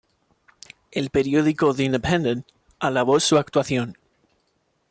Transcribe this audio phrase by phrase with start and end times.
[0.91, 2.47] El periódico The Independent
[2.79, 3.97] alabó su actuación.